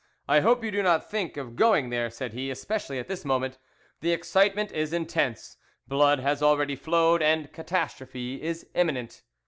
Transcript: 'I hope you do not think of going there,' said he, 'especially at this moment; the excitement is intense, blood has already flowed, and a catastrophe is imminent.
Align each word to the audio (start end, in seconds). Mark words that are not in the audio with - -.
'I 0.27 0.39
hope 0.39 0.63
you 0.63 0.71
do 0.71 0.81
not 0.81 1.11
think 1.11 1.37
of 1.37 1.55
going 1.55 1.91
there,' 1.91 2.09
said 2.09 2.33
he, 2.33 2.49
'especially 2.49 2.97
at 2.97 3.07
this 3.07 3.23
moment; 3.23 3.59
the 3.99 4.11
excitement 4.13 4.71
is 4.71 4.93
intense, 4.93 5.57
blood 5.87 6.17
has 6.19 6.41
already 6.41 6.75
flowed, 6.75 7.21
and 7.21 7.45
a 7.45 7.49
catastrophe 7.49 8.41
is 8.41 8.65
imminent. 8.73 9.21